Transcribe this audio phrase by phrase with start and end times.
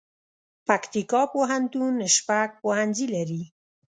[0.67, 3.43] پکتيکا پوهنتون شپږ پوهنځي لري